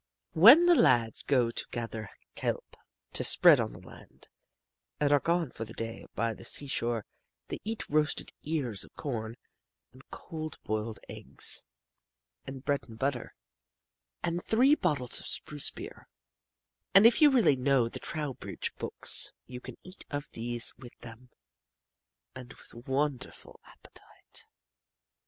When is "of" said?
8.83-8.95, 15.19-15.27, 20.09-20.31